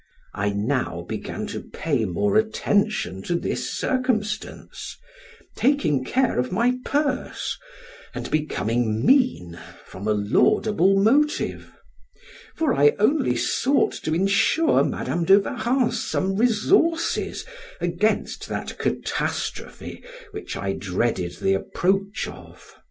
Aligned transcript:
I 0.33 0.49
now 0.49 1.05
began 1.07 1.45
to 1.53 1.61
pay 1.61 2.05
more 2.05 2.35
attention 2.35 3.21
to 3.21 3.35
this 3.35 3.69
circumstance, 3.71 4.97
taking 5.55 6.03
care 6.03 6.39
of 6.39 6.51
my 6.51 6.79
purse, 6.83 7.55
and 8.15 8.31
becoming 8.31 9.05
mean 9.05 9.59
from 9.85 10.07
a 10.07 10.13
laudable 10.13 10.97
motive; 10.99 11.71
for 12.55 12.73
I 12.73 12.93
only 12.97 13.35
sought 13.35 13.93
to 14.01 14.15
insure 14.15 14.83
Madam 14.83 15.23
de 15.23 15.39
Warrens 15.39 16.01
some 16.03 16.35
resources 16.35 17.45
against 17.79 18.47
that 18.49 18.79
catastrophe 18.79 20.03
which 20.31 20.57
I 20.57 20.73
dreaded 20.73 21.33
the 21.37 21.53
approach 21.53 22.27
of. 22.27 22.73